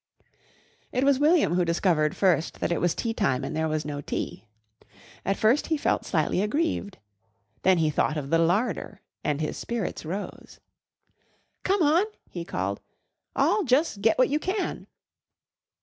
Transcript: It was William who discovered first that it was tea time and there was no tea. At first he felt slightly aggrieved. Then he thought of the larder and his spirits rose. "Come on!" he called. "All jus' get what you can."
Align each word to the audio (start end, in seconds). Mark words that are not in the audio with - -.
It 0.91 1.03
was 1.03 1.19
William 1.19 1.53
who 1.53 1.63
discovered 1.63 2.15
first 2.15 2.59
that 2.59 2.71
it 2.71 2.81
was 2.81 2.95
tea 2.95 3.13
time 3.13 3.43
and 3.43 3.55
there 3.55 3.67
was 3.67 3.85
no 3.85 4.01
tea. 4.01 4.47
At 5.23 5.37
first 5.37 5.67
he 5.67 5.77
felt 5.77 6.05
slightly 6.07 6.41
aggrieved. 6.41 6.97
Then 7.61 7.77
he 7.77 7.91
thought 7.91 8.17
of 8.17 8.31
the 8.31 8.39
larder 8.39 8.99
and 9.23 9.39
his 9.41 9.57
spirits 9.57 10.03
rose. 10.03 10.59
"Come 11.61 11.83
on!" 11.83 12.05
he 12.31 12.43
called. 12.43 12.79
"All 13.35 13.63
jus' 13.63 13.95
get 13.97 14.17
what 14.17 14.29
you 14.29 14.39
can." 14.39 14.87